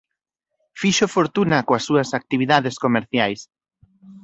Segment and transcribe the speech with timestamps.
[0.81, 3.39] Fixo fortuna coas súas actividades comerciais.